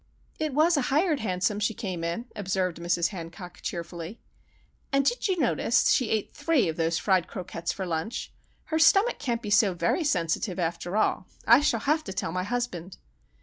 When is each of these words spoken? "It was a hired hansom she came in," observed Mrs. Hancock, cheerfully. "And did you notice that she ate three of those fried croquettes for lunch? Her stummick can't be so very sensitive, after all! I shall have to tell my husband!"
"It 0.39 0.55
was 0.55 0.77
a 0.77 0.81
hired 0.89 1.19
hansom 1.19 1.59
she 1.59 1.75
came 1.75 2.03
in," 2.03 2.25
observed 2.35 2.77
Mrs. 2.79 3.09
Hancock, 3.09 3.59
cheerfully. 3.61 4.19
"And 4.91 5.05
did 5.05 5.27
you 5.27 5.37
notice 5.39 5.83
that 5.83 5.91
she 5.91 6.09
ate 6.09 6.33
three 6.33 6.67
of 6.67 6.75
those 6.75 6.97
fried 6.97 7.27
croquettes 7.27 7.71
for 7.71 7.85
lunch? 7.85 8.33
Her 8.63 8.79
stummick 8.79 9.19
can't 9.19 9.43
be 9.43 9.51
so 9.51 9.75
very 9.75 10.03
sensitive, 10.03 10.57
after 10.57 10.97
all! 10.97 11.27
I 11.45 11.59
shall 11.61 11.81
have 11.81 12.03
to 12.05 12.13
tell 12.13 12.31
my 12.31 12.45
husband!" 12.45 12.97